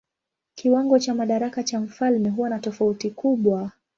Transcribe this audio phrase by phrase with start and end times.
[0.55, 3.71] Kiwango cha madaraka cha mfalme huwa na tofauti kubwa.